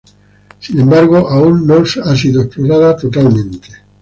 Sin 0.59 0.79
embargo 0.79 1.29
aún 1.29 1.67
no 1.67 1.75
ha 2.05 2.15
sido 2.15 2.41
explorada 2.41 2.97
totalmente. 2.97 3.69